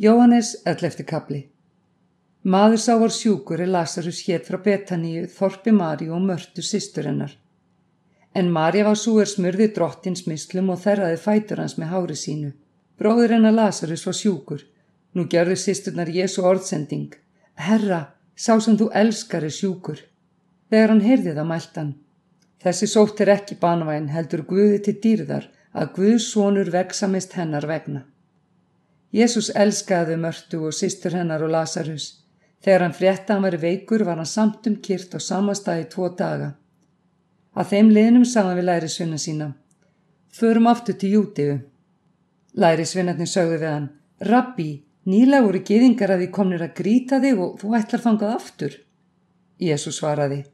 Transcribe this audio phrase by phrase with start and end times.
[0.00, 1.38] Jóhannes, ellefti kapli.
[2.52, 7.34] Maður sá var sjúkur er Lazarus hétt frá Betaníu, Þorpi Mari og Mörtu sýstur hennar.
[8.32, 12.52] En Marja var svo er smurði drottins mislum og þerraði fætur hans með hári sínu.
[12.96, 14.62] Bróður hennar Lazarus var sjúkur.
[15.12, 17.18] Nú gjörðu sýsturnar Jésu orðsending.
[17.60, 18.00] Herra,
[18.32, 20.00] sá sem þú elskar er sjúkur.
[20.72, 21.90] Þegar hann heyrði það mæltan.
[22.64, 28.06] Þessi sótt er ekki banvæn heldur Guði til dýrðar að Guðs sonur veksamist hennar vegna.
[29.10, 32.20] Jésús elskaði Mörtu og sýstur hennar og Lazarus.
[32.62, 36.52] Þegar hann frétta hann veri veikur var hann samt um kyrt á samastagi tvo daga.
[37.58, 39.48] Að þeim liðnum saman við lærisvinna sína.
[40.30, 41.56] Förum aftur til Jútiðu.
[42.54, 43.88] Lærisvinnarnir sögðu við hann,
[44.30, 44.68] Rabbi,
[45.10, 48.76] nýla voru geðingar að því komnir að gríta þig og þú ætlar fangað aftur.
[49.60, 50.44] Jésús svaraði,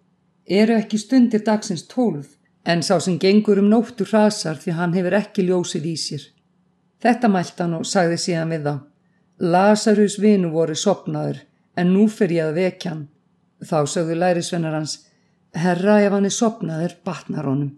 [0.46, 5.18] eru ekki stundir dagsins tólf, en sá sem gengur um nóttu hrasar því hann hefur
[5.20, 6.24] ekki ljósið í sér.
[7.06, 8.74] Þetta mælt hann og sagði síðan við þá.
[9.54, 11.36] Lazarus vinu voru sopnaður,
[11.78, 13.04] en nú fyrir ég að vekja hann.
[13.62, 14.94] Þá sögðu lærisvennar hans,
[15.54, 17.76] herra ef hann er sopnaður, batnar honum.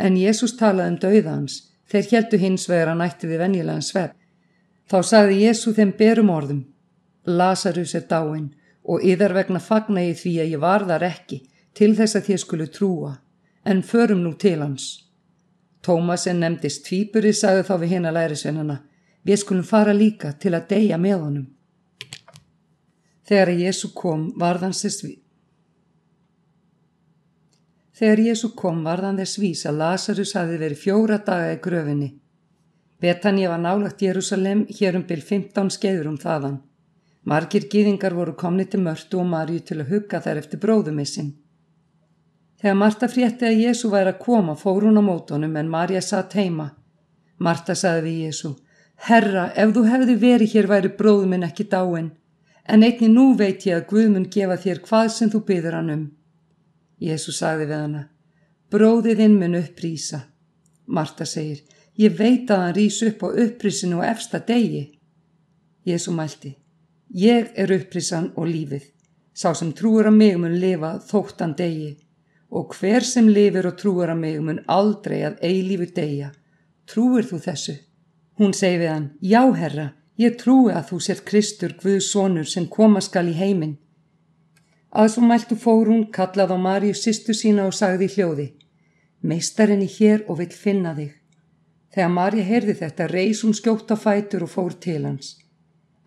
[0.00, 1.58] En Jésús talaði um dauða hans,
[1.92, 4.16] þeir heldu hins vegar að nætti við venjulegan svepp.
[4.88, 6.64] Þá sagði Jésú þeim berum orðum,
[7.26, 8.52] Lazarus er dáin
[8.84, 11.42] og yðar vegna fagna ég því að ég var þar ekki
[11.76, 13.12] til þess að þér skulu trúa,
[13.64, 14.88] en förum nú til hans.
[15.84, 18.78] Tómas en nefndist tvíburi sagði þá við hinn að lærisveinana
[19.24, 21.46] við skulum fara líka til að deyja með honum.
[23.24, 25.20] Þegar Jésu kom varðan þess vís.
[27.94, 32.10] Þegar Jésu kom varðan þess vís að Lazarus hafi verið fjóra daga í gröfinni.
[33.00, 36.58] Betania var nálagt Jérúsalem hér um byrj 15 skeiður um þaðan.
[37.24, 41.32] Margir gýðingar voru komni til mörtu og Marju til að hugga þær eftir bróðumissinn.
[42.64, 46.32] Þegar Marta frétti að Jésu væri að koma fór hún á mótonum en Marja satt
[46.32, 46.70] heima.
[47.36, 48.50] Marta saði við Jésu,
[49.04, 52.06] Herra, ef þú hefði verið hér væri bróðu minn ekki dáin,
[52.64, 55.90] en einni nú veit ég að Guð mun gefa þér hvað sem þú byður hann
[55.92, 56.06] um.
[57.04, 58.00] Jésu saði við hana,
[58.72, 60.22] bróðiðinn mun upprýsa.
[60.86, 61.60] Marta segir,
[62.00, 64.86] ég veit að hann rýs upp á upprísinu og efsta degi.
[65.84, 66.54] Jésu mælti,
[67.12, 68.88] ég er upprísan og lífið.
[69.36, 71.92] Sá sem trúur að mig mun lifa þóttan degi
[72.54, 76.30] og hver sem lifir og trúir að mig mun aldrei að eilífu deyja.
[76.86, 77.74] Trúir þú þessu?
[78.38, 79.86] Hún segi við hann, já herra,
[80.18, 83.78] ég trúi að þú sér Kristur Guðs sonur sem koma skal í heiminn.
[84.94, 88.46] Að svo mæltu fór hún, kallað á Marju sýstu sína og sagði í hljóði,
[89.22, 91.10] meistarinn í hér og vill finna þig.
[91.94, 95.34] Þegar Marja heyrði þetta, reys hún skjótt á fætur og fór til hans.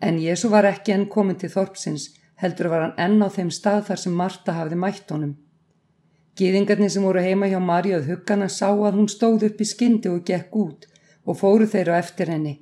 [0.00, 2.08] En Jésu var ekki enn komin til þorpsins,
[2.40, 5.36] heldur var hann enn á þeim stað þar sem Marta hafði mætt honum.
[6.38, 10.10] Gýðingarnir sem voru heima hjá Marja að huggana sá að hún stóð upp í skyndi
[10.12, 10.86] og gekk út
[11.26, 12.54] og fóru þeirra eftir henni.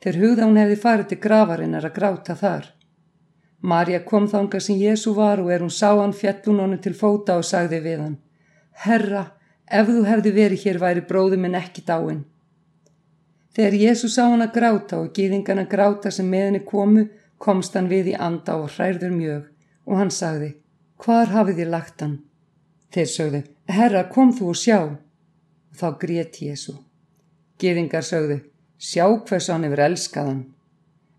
[0.00, 2.70] Þeir hugða hún hefði farið til gravarinnar að gráta þar.
[3.60, 7.36] Marja kom þánga sem Jésu var og er hún sá hann fjallun honum til fóta
[7.38, 8.16] og sagði við hann
[8.86, 9.26] Herra,
[9.68, 12.24] ef þú hefði verið hér væri bróði minn ekki dáin.
[13.54, 17.06] Þegar Jésu sá hann að gráta og gýðingarna gráta sem með henni komu
[17.36, 19.48] komst hann við í anda og hræður mjög
[19.86, 20.54] og hann sagði
[21.02, 22.20] Hvar hafið þið lagt hann?
[22.92, 23.42] Þeir sögðu,
[23.72, 24.78] herra kom þú og sjá.
[25.72, 26.74] Þá grét Jésu.
[27.56, 28.42] Gýðingar sögðu,
[28.76, 30.42] sjá hvers hann yfir elskaðan.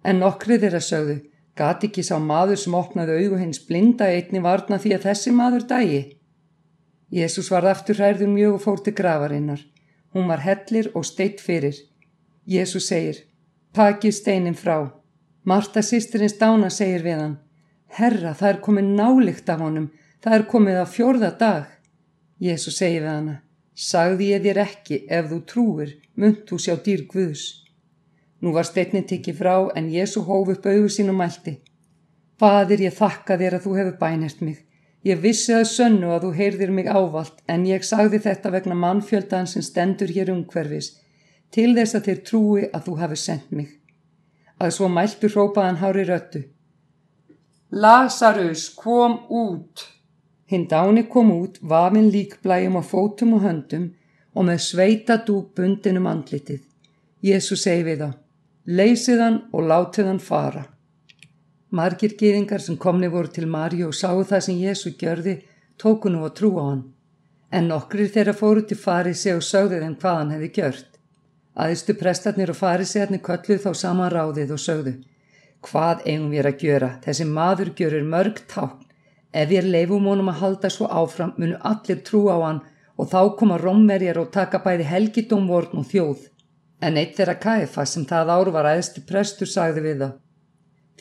[0.06, 1.16] En nokkrið þeirra sögðu,
[1.58, 5.66] gati ekki sá maður sem opnaði augu hins blinda einni varna því að þessi maður
[5.72, 6.04] dægi.
[7.14, 9.66] Jésús var aftur hærður mjög og fór til gravarinnar.
[10.14, 11.78] Hún var hellir og steitt fyrir.
[12.46, 13.24] Jésús segir,
[13.74, 14.92] pakið steinin frá.
[15.44, 17.38] Marta sýstirins dána segir við hann,
[17.98, 19.90] herra það er komið nálikt af honum
[20.24, 21.64] Það er komið á fjórða dag.
[22.40, 23.34] Jésu segi við hana,
[23.76, 27.44] sagði ég þér ekki ef þú trúir, munt þú sjá dýr Guðs.
[28.40, 31.58] Nú var steinni tikið frá en Jésu hóf upp auðu sín og mælti.
[32.40, 34.58] Fadir ég þakka þér að þú hefur bænert mig.
[35.04, 39.50] Ég vissi að sönnu að þú heyrðir mig ávalt en ég sagði þetta vegna mannfjöldan
[39.52, 40.94] sem stendur hér umhverfis
[41.52, 43.68] til þess að þér trúi að þú hafi sendt mig.
[44.60, 46.46] Að svo mæltu hrópaðan hári röttu.
[47.72, 49.93] Lazarus kom út.
[50.54, 53.86] Hinn dáni kom út, vafinn líkblæjum á fótum og höndum
[54.38, 56.60] og með sveita dúk bundinum andlitið.
[57.26, 58.10] Jésu segi við þá,
[58.80, 60.64] leysið hann og látið hann fara.
[61.74, 65.36] Margir gýðingar sem komni voru til Marju og sáu það sem Jésu gjörði,
[65.82, 66.86] tóku nú að trúa hann.
[67.50, 71.02] En nokkrir þeirra fóru til Farisi og sögðu þeim hvað hann hefði gjört.
[71.58, 74.96] Aðistu prestarnir og Farisiarnir kölluð þá saman ráðið og sögðu,
[75.66, 78.83] hvað eigum við að gjöra, þessi maður gjörur mörg ták
[79.34, 82.62] Ef ég leifum honum að halda svo áfram munu allir trú á hann
[82.98, 86.28] og þá koma romverjar og taka bæði helgidómvorn og þjóð.
[86.86, 90.14] En eitt þeirra kæfa sem það ár var aðstu prestur sagði við það.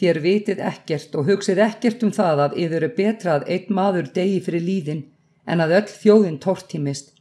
[0.00, 4.08] Þér vitið ekkert og hugsið ekkert um það að yður er betra að einn maður
[4.16, 5.04] degi fyrir líðin
[5.44, 7.12] en að öll þjóðin tortímist.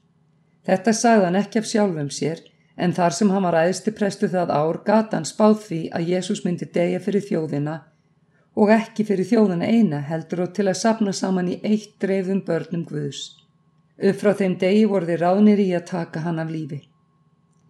[0.63, 2.45] Þetta sagði hann ekki af sjálfum sér
[2.77, 6.45] en þar sem hann var æðsti prestu það ár gata hann spáð því að Jésús
[6.45, 7.81] myndi degja fyrir þjóðina
[8.55, 12.85] og ekki fyrir þjóðina eina heldur og til að sapna saman í eitt dreifðum börnum
[12.87, 13.21] Guðs.
[14.01, 16.81] Upp frá þeim degi voru þeir ráðnir í að taka hann af lífi.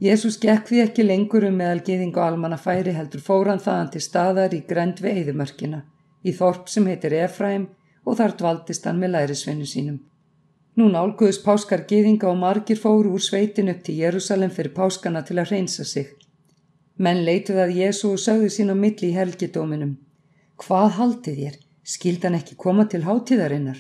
[0.02, 4.02] Jésús gekk því ekki lengur um meðal geðing og almanna færi heldur fóran þaðan til
[4.02, 5.84] staðar í grend við eðimörkina,
[6.26, 7.68] í þorp sem heitir Efraim
[8.06, 10.00] og þar dvaldist hann með lærisvennu sínum.
[10.80, 15.38] Nú nálguðus páskar geðinga og margir fóru úr sveitin upp til Jérúsalem fyrir páskana til
[15.38, 16.08] að reynsa sig.
[16.98, 19.98] Menn leituð að Jésu og sögðu sín á milli í helgidóminum.
[20.62, 21.56] Hvað haldið þér?
[21.92, 23.80] Skildan ekki koma til hátíðarinnar?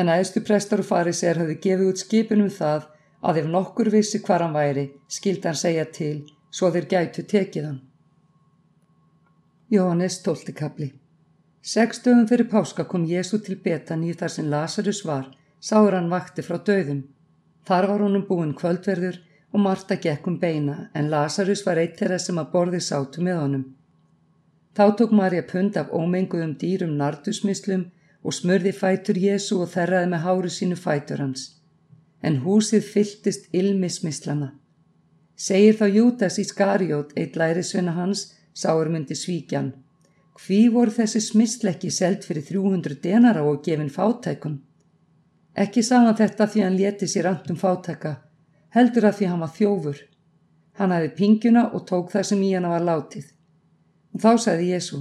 [0.00, 2.86] En aðeistu prestar og farisir hafðu gefið út skipunum það
[3.28, 7.68] að ef nokkur vissi hvar hann væri, skildi hann segja til, svo þeir gætu tekið
[7.68, 7.82] hann.
[9.72, 10.92] Jóhannes tóltikabli
[11.66, 16.44] Seks dögum fyrir páska kom Jésu til Betani þar sem Lazarus var, sáur hann vakti
[16.46, 17.00] frá döðum.
[17.66, 19.18] Þar var honum búin kvöldverður
[19.52, 23.40] og Marta gekk um beina, en Lazarus var eitt þeirra sem að borði sátu með
[23.42, 23.64] honum.
[24.76, 27.86] Þá tók Marja pund af ómenguðum dýrum nardusmislum
[28.22, 31.52] og smörði fætur Jésu og þerraði með háru sínu fætur hans
[32.26, 34.52] en húsið fylltist ilmismislana.
[35.36, 39.74] Segir þá Jútas í Skarjót, eitt lærisveina hans, sáur myndi svíkjan.
[40.40, 44.58] Hví voru þessi smislekki selt fyrir 300 denara og gefin fátækun?
[45.56, 48.16] Ekki sá hann þetta því hann leti sér andum fátæka,
[48.76, 50.02] heldur að því hann var þjófur.
[50.76, 53.30] Hann hafi pingjuna og tók það sem í hann var látið.
[54.16, 54.98] Og þá sagði Jésu,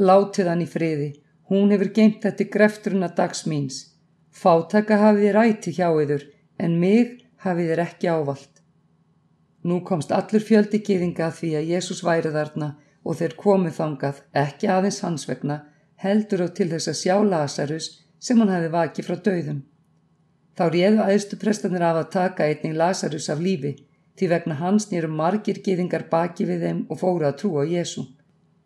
[0.00, 1.08] látið hann í friði,
[1.52, 3.80] hún hefur geimt þetta grefturinn að dags míns.
[4.32, 6.22] Fátaka hafið þér æti hjá yður,
[6.56, 8.62] en mig hafið þér ekki ávalt.
[9.68, 12.70] Nú komst allur fjöldi gýðinga því að Jésús væri þarna
[13.04, 15.58] og þeir komið þangað, ekki aðeins hans vegna,
[16.00, 19.60] heldur og til þess að sjá Lazarus sem hann hafi vakið frá döðum.
[20.56, 23.76] Þá réðu aðeistu prestanir af að taka einning Lazarus af lífi,
[24.16, 28.08] því vegna hans nýrum margir gýðingar baki við þeim og fóru að trúa Jésú.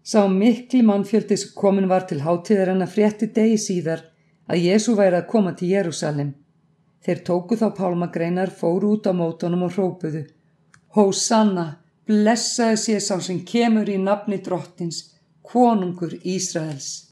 [0.07, 4.05] Sá mikli mannfjöldi sem komin var til hátíðar en að frétti degi síðar
[4.47, 6.29] að Jésu væri að koma til Jérúsalem.
[7.03, 10.23] Þeir tóku þá pálmagreinar, fóru út á mótonum og hrópuðu.
[10.95, 11.67] Hósanna,
[12.07, 15.03] blessaði sé sá sem kemur í nafni drottins,
[15.43, 17.11] konungur Ísraels.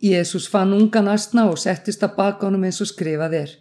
[0.00, 3.54] Jésús fann ungan astna og settist að baka honum eins og skrifað er.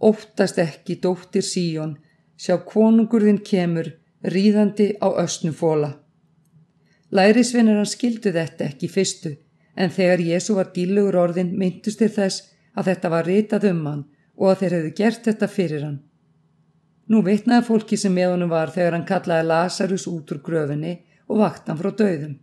[0.00, 1.96] Óttast ekki, dóttir Síjón,
[2.36, 3.88] sjá konungurðin kemur,
[4.24, 5.56] ríðandi á östnum
[7.10, 7.18] fóla.
[7.18, 9.36] Lærisvinnir hann skildu þetta ekki fyrstu,
[9.76, 12.42] en þegar Jésu var dílugur orðin myndust þeir þess
[12.74, 14.04] að þetta var ritað um hann
[14.36, 16.00] og að þeir hefðu gert þetta fyrir hann.
[17.08, 21.38] Nú vitnaði fólki sem með honum var þegar hann kallaði Lazarus út úr gröfinni og
[21.38, 22.38] vakt hann frá döðum.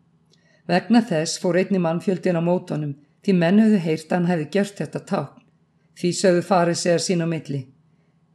[0.67, 4.99] Vegna þess fór einni mannfjöldin á mótonum því mennuðu heyrt að hann hefði gert þetta
[5.07, 5.33] ták.
[5.95, 7.61] Því sögðu farið segja sín á milli.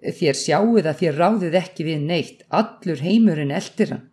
[0.03, 4.09] Þér sjáuð að þér ráðið ekki við neitt, allur heimurinn eldir hann.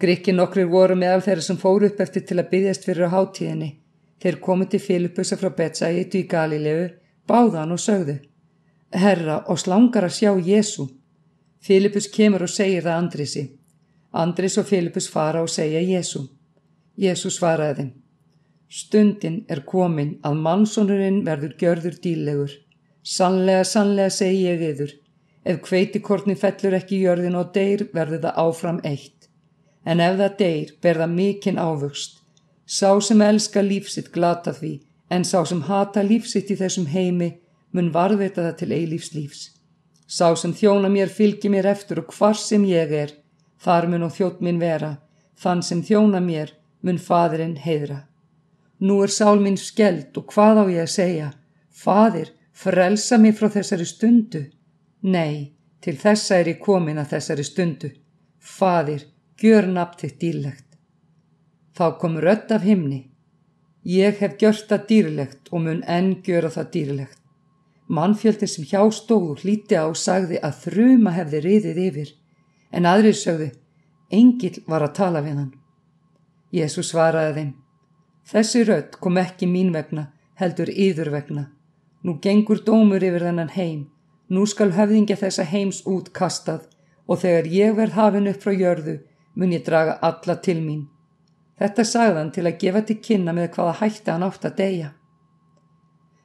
[0.00, 3.72] Grikki nokkur voru meðal þeirra sem fóru upp eftir til að byggjast fyrir á hátíðinni
[4.24, 6.86] Þeir komið til Filipusa frá Betsæitu í Galilegu,
[7.28, 8.14] báðan og sögðu.
[8.94, 10.86] Herra, og slangar að sjá Jésu.
[11.60, 13.42] Filipus kemur og segir það Andrisi.
[14.16, 16.22] Andris og Filipus fara og segja Jésu.
[16.96, 17.90] Jésu svaraði þeim.
[18.74, 22.54] Stundin er komin að mannsónurinn verður gjörður dílegur.
[23.04, 24.94] Sannlega, sannlega segi ég yður.
[25.44, 29.23] Ef kveitikortni fellur ekki jörðin og deyr verður það áfram eitt.
[29.84, 32.20] En ef það deyr berða mikinn ávöxt.
[32.66, 34.74] Sá sem elska lífsitt glata því,
[35.10, 37.34] en sá sem hata lífsitt í þessum heimi
[37.74, 39.42] mun varðveita það til eilífslífs.
[40.06, 43.12] Sá sem þjóna mér fylgir mér eftir og hvar sem ég er,
[43.60, 44.96] þar mun og þjótt minn vera,
[45.36, 48.04] þann sem þjóna mér mun fadurinn heidra.
[48.80, 51.28] Nú er sál minn skeld og hvað á ég að segja?
[51.72, 54.44] Fadir, frelsa mig frá þessari stundu?
[55.02, 57.90] Nei, til þessa er ég komin að þessari stundu.
[58.38, 59.06] Fadir,
[59.40, 60.66] gjör nabt þitt dýrlegt.
[61.74, 63.08] Þá kom rött af himni.
[63.84, 67.18] Ég hef gjört það dýrlegt og mun enn gjöra það dýrlegt.
[67.88, 72.12] Mannfjöldir sem hjá stóðu hlíti á sagði að þruma hefði riðið yfir,
[72.72, 73.48] en aðrið sögðu,
[74.08, 75.50] engil var að tala við hann.
[76.54, 77.50] Jésu svaraði þeim,
[78.24, 80.06] þessi rött kom ekki mín vegna,
[80.40, 81.50] heldur yður vegna.
[82.04, 83.90] Nú gengur dómur yfir þennan heim,
[84.32, 86.70] nú skal höfðingja þessa heims út kastað
[87.04, 88.96] og þegar ég verð hafin upp frá jörðu
[89.34, 90.84] mun ég draga alla til mín.
[91.58, 94.90] Þetta sagðan til að gefa til kynna með hvaða hætti hann átt að deyja.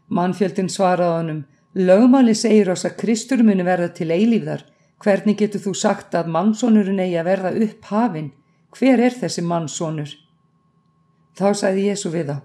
[0.10, 1.42] Mannfjöldin svaraði honum,
[1.78, 4.64] lögmáli segir oss að Kristur muni verða til eilífðar,
[5.04, 8.32] hvernig getur þú sagt að mannsónurinn eigi að verða upp hafinn,
[8.74, 10.16] hver er þessi mannsónur?
[11.38, 12.38] Þá sagði Jésu við þá,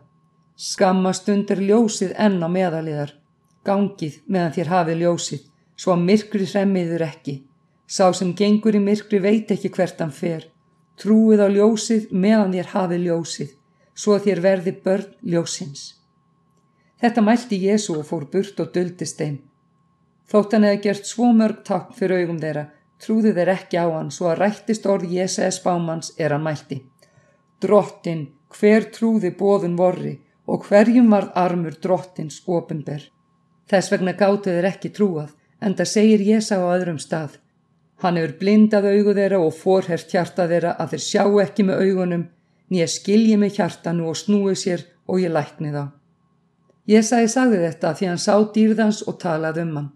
[0.55, 3.17] skammast undir ljósið enn á meðaliðar,
[3.65, 5.43] gangið meðan þér hafið ljósið,
[5.77, 7.41] svo að myrkri hremmiður ekki.
[7.89, 10.47] Sá sem gengur í myrkri veit ekki hvert hann fer.
[11.01, 13.51] Trúið á ljósið meðan þér hafið ljósið,
[13.95, 15.83] svo að þér verði börn ljósins.
[17.03, 19.41] Þetta mælti Jésu og fór burt og duldist þeim.
[20.31, 22.69] Þótt hann hefði gert svo mörg takk fyrir augum þeirra,
[23.03, 26.81] trúði þeir ekki á hann, svo að rættist orð Jésaði spámans er hann mælti.
[27.61, 30.15] Drottin, hver trúði bóðun vorri
[30.47, 33.11] og hverjum varð armur drottins ofinber.
[33.69, 37.39] Þess vegna gáttu þeir ekki trúað, en það segir Jésa á öðrum stað.
[38.03, 42.25] Hann hefur blindað augu þeirra og forhert hjarta þeirra að þeir sjá ekki með augunum,
[42.71, 45.85] nýja skilji með hjartanu og snúi sér og ég lækni þá.
[46.91, 49.91] Jésaði sagði þetta því hann sá dýrðans og talaði um hann.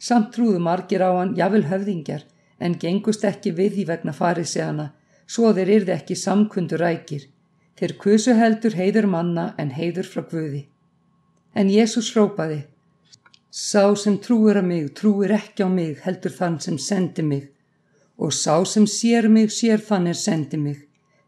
[0.00, 2.24] Samt trúðu margir á hann, jável höfðingjar,
[2.60, 4.90] en gengust ekki við því vegna farið sig hana,
[5.26, 7.28] svo þeir yrði ekki samkundur rækir.
[7.80, 10.66] Þeir kusu heldur heiður manna en heiður frá Guði.
[11.56, 12.64] En Jésús hrópaði,
[13.50, 17.48] Sá sem trúir að mig trúir ekki á mig heldur þann sem sendi mig
[18.20, 20.76] og sá sem sér mig sér þann er sendi mig.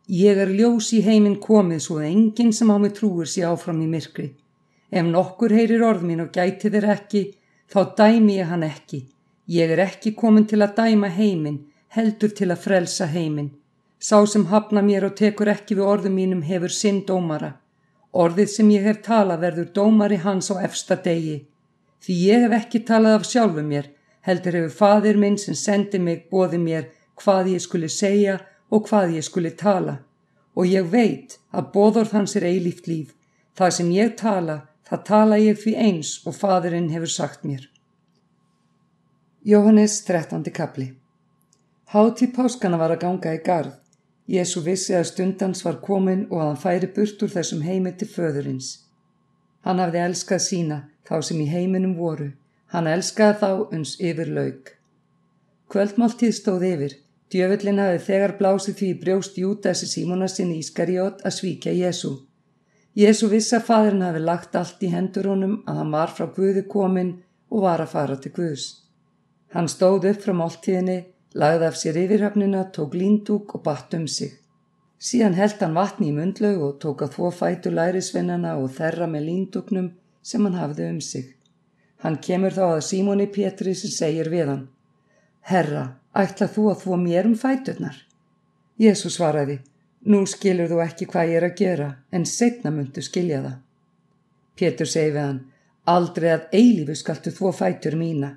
[0.08, 3.80] Ég er ljós í heiminn komið svo að enginn sem á mig trúir sé áfram
[3.80, 4.28] í myrkri.
[4.92, 7.22] Ef nokkur heyrir orð mín og gæti þér ekki,
[7.72, 9.06] þá dæmi ég hann ekki.
[9.48, 11.62] Ég er ekki komin til að dæma heiminn,
[11.96, 13.54] heldur til að frelsa heiminn.
[13.98, 17.54] Sá sem hafna mér og tekur ekki við orðum mínum hefur sinn dómara.
[18.12, 21.46] Orðið sem ég hef talað verður dómari hans á efsta degi.
[22.02, 23.90] Því ég hef ekki talað af sjálfu mér,
[24.26, 26.88] heldur hefur fadir minn sem sendi mig bóði mér
[27.22, 28.38] hvað ég skuli segja
[28.70, 30.00] og hvað ég skuli tala.
[30.58, 33.14] Og ég veit að bóðorð hans er eilíft líf.
[33.54, 34.56] Það sem ég tala,
[34.88, 37.68] það tala ég því eins og fadirinn hefur sagt mér.
[39.44, 40.42] Jóhannes 13.
[40.54, 40.92] kapli
[41.92, 43.78] Hátíð páskana var að ganga í gard.
[44.26, 48.08] Jésu vissi að stundans var komin og að hann færi burt úr þessum heimi til
[48.08, 48.68] föðurins.
[49.66, 50.78] Hann hafði elskað sína
[51.08, 52.32] þá sem í heiminum voru.
[52.72, 54.72] Hann elskaði þá uns yfir laug.
[55.72, 56.98] Kvöldmáltíð stóð yfir.
[57.32, 62.12] Djöfullin hafi þegar blásið því brjóst Júdasi Símonasinn Ískariot að svíkja Jésu.
[62.96, 66.66] Jésu vissi að fadrin hafi lagt allt í hendur honum að hann var frá Guði
[66.74, 67.14] komin
[67.48, 68.66] og var að fara til Guðs.
[69.52, 70.98] Hann stóð upp frá máltíðinni
[71.34, 74.36] lagði af sér yfirhafnina, tók líndúk og batt um sig.
[75.00, 79.26] Síðan held hann vatni í mundlaug og tók að þvó fætu lærisvinnana og þerra með
[79.28, 79.88] líndúknum
[80.22, 81.34] sem hann hafði um sig.
[82.02, 84.64] Hann kemur þá að Símóni Pétri sem segir við hann,
[85.42, 87.96] Herra, ætla þú að þvó mér um fæturnar?
[88.78, 89.58] Jésu svaraði,
[90.06, 93.56] nú skilur þú ekki hvað ég er að gera, en setna myndu skilja það.
[94.58, 95.40] Pétur segi við hann,
[95.90, 98.36] aldrei að eilífu skaltu þvó fætur mína.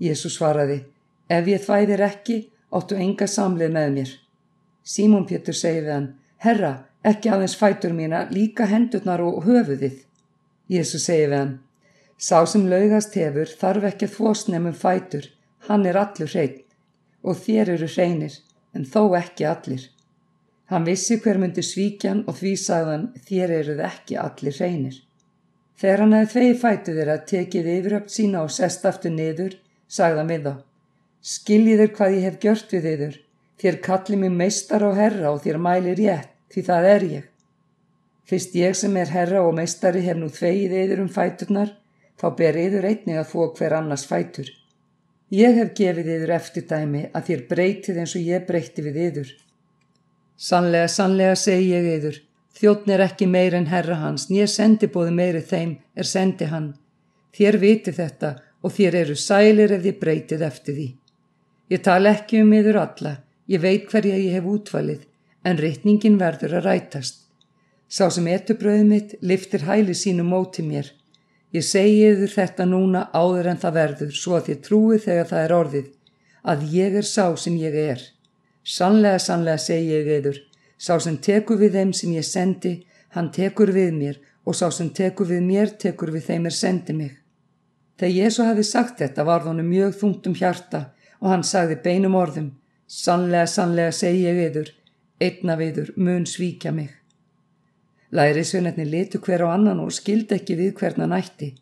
[0.00, 0.80] Jésu svaraði,
[1.30, 2.36] Ef ég þvæðir ekki,
[2.74, 4.14] áttu enga samlið með mér.
[4.82, 6.08] Símón Pétur segi við hann,
[6.42, 6.72] Herra,
[7.06, 10.00] ekki aðeins fætur mína, líka hendurnar og höfuðið.
[10.70, 11.58] Jésu segi við hann,
[12.20, 15.30] Sá sem laugast hefur þarf ekki að þvósnefnum fætur,
[15.68, 16.58] hann er allur hrein
[17.24, 18.34] og þér eru hreinir,
[18.76, 19.86] en þó ekki allir.
[20.70, 24.98] Hann vissi hver myndi svíkjan og því sagðan þér eruð ekki allir hreinir.
[25.80, 29.56] Þegar hann hefði þvegi fætu þeirra tekið yfiröpt sína og sest aftur niður,
[29.88, 30.54] sagðan við þá.
[31.32, 33.18] Skiljiður hvað ég hef gjört við yður,
[33.60, 37.29] þér kalli mig meistar og herra og þér mæli rétt, því það er ég.
[38.30, 41.70] Fyrst ég sem er herra og meistari hef nú þvegið yður um fæturnar,
[42.14, 44.50] þá ber yður einnig að þó hver annars fætur.
[45.34, 49.32] Ég hef gefið yður eftirdæmi að þér breytið eins og ég breyti við yður.
[50.38, 52.20] Sannlega, sannlega segi ég yður,
[52.60, 56.68] þjóttn er ekki meir en herra hans, nýja sendibóði meiri þeim er sendi hann.
[57.34, 58.30] Þér viti þetta
[58.62, 60.86] og þér eru sælir ef þið breytið eftir því.
[61.74, 63.16] Ég tala ekki um yfir alla,
[63.50, 65.02] ég veit hverja ég hef útvalið,
[65.42, 67.26] en rittningin verður að rætast.
[67.90, 70.92] Sá sem etubröðið mitt liftir hæli sínu móti mér.
[71.50, 75.46] Ég segi yfir þetta núna áður en það verður, svo að þið trúið þegar það
[75.46, 75.88] er orðið,
[76.52, 78.04] að ég er sá sem ég er.
[78.62, 80.38] Sannlega, sannlega segi ég yfir,
[80.78, 82.74] sá sem tekur við þeim sem ég sendi,
[83.16, 86.94] hann tekur við mér og sá sem tekur við mér tekur við þeim er sendi
[86.94, 87.18] mig.
[87.98, 90.84] Þegar Jésu hafi sagt þetta var þónu mjög þungt um hjarta,
[91.18, 92.54] og hann sagði beinum orðum,
[92.86, 94.72] sannlega, sannlega segi ég viður,
[95.18, 96.99] einna viður mun svíkja mig.
[98.12, 101.54] Lærisveinarnir litu hver á annan og skildi ekki við hvern hann ætti.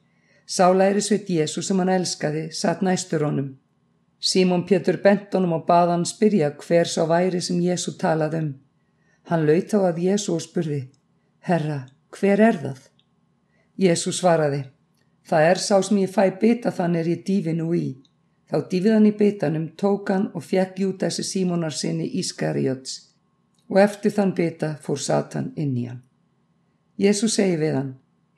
[0.47, 3.51] Sá lærisveit Jésu sem hann elskaði, satt næstur honum.
[4.21, 8.49] Símón Pétur bent honum og bað hann spyrja hver sá væri sem Jésu talaði um.
[9.29, 10.81] Hann laut á að Jésu og spurði,
[11.45, 11.85] Herra,
[12.17, 12.81] hver er það?
[13.79, 14.65] Jésu svaraði,
[15.29, 17.99] það er sá sem ég fæ bita þann er ég dífi nú í.
[18.49, 23.05] Þá dýfið hann í bitanum, tók hann og fjekk júta þessi símonar sinni Ískarióts
[23.69, 26.08] og eftir þann bita fór Satan inn í hann.
[26.99, 27.91] Jésu segi við hann,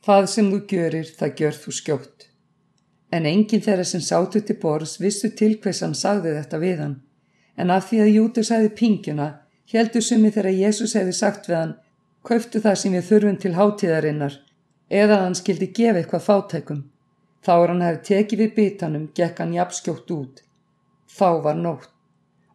[0.04, 2.24] það sem þú gjörir, það gjör þú skjótt.
[3.10, 6.98] En enginn þeirra sem sátu til borðs vissu til hvers hann sagði þetta við hann.
[7.56, 9.28] En af því að Jútus hefði pingjuna,
[9.72, 11.72] heldur sumi þegar Jésús hefði sagt við hann,
[12.28, 14.36] kauftu það sem við þurfum til hátíðarinnar,
[14.90, 16.82] eða hann skildi gefa eitthvað fátækum.
[17.40, 20.42] Þá er hann hefði tekið við bitanum, gekk hann jafnskjótt út.
[21.08, 21.88] Þá var nótt.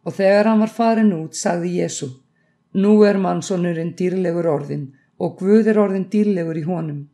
[0.06, 2.12] Og þegar hann var farin út, sagði Jésu,
[2.78, 4.86] nú er mannsonurinn dýrlegur orðin
[5.18, 7.04] og Guð er orðin dýrlegur í honum.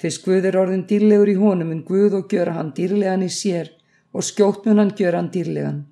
[0.00, 3.70] Fyrst Guð er orðin dýrlegur í honum en Guð og gjöra hann dýrlegan í sér
[4.12, 5.84] og skjótt mun hann gjöra hann dýrlegan.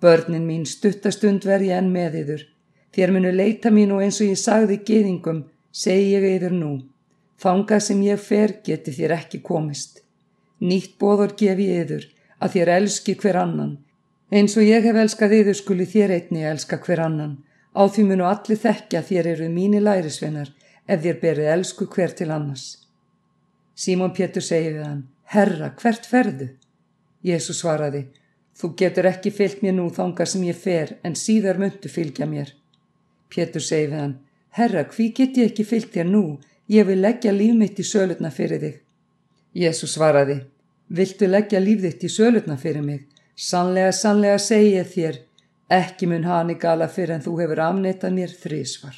[0.00, 2.42] Börnin mín stuttastund verði enn með yður.
[2.94, 6.72] Þér munu leita mín og eins og ég sagði geðingum, segi ég yður nú.
[7.40, 10.02] Þangað sem ég fer geti þér ekki komist.
[10.60, 12.04] Nýtt bóður gefi yður
[12.38, 13.72] að þér elski hver annan.
[14.30, 17.38] Eins og ég hef elskað yður skuli þér einni elska hver annan.
[17.74, 20.52] Á því munu allir þekkja þér eru mínu lærisvenar
[20.88, 22.66] ef þér berið elsku hver til annars.
[23.74, 25.02] Símón Pétur segi við hann,
[25.34, 26.50] Herra, hvert ferðu?
[27.24, 28.06] Jésu svaraði,
[28.54, 32.52] Þú getur ekki fyllt mér nú þangar sem ég fer en síðar myndu fylgja mér.
[33.26, 34.18] Pétur segi við hann,
[34.54, 36.24] Herra, hví get ég ekki fyllt þér nú?
[36.70, 38.76] Ég vil leggja líf mitt í sölutna fyrir þig.
[39.54, 40.44] Jésu svaraði,
[40.88, 43.08] Viltu leggja líf þitt í sölutna fyrir mig?
[43.34, 45.18] Sannlega, sannlega segi ég þér,
[45.74, 48.94] ekki mun hani gala fyrir en þú hefur afneitað mér þrísvar.